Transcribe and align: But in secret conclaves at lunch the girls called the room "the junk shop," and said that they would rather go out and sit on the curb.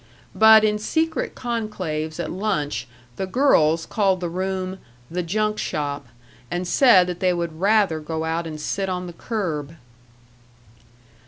But 0.33 0.63
in 0.63 0.79
secret 0.79 1.35
conclaves 1.35 2.19
at 2.19 2.31
lunch 2.31 2.87
the 3.17 3.27
girls 3.27 3.85
called 3.85 4.19
the 4.19 4.29
room 4.29 4.79
"the 5.11 5.21
junk 5.21 5.59
shop," 5.59 6.07
and 6.49 6.67
said 6.67 7.05
that 7.05 7.19
they 7.19 7.33
would 7.35 7.59
rather 7.59 7.99
go 7.99 8.23
out 8.23 8.47
and 8.47 8.59
sit 8.59 8.89
on 8.89 9.05
the 9.05 9.13
curb. 9.13 9.75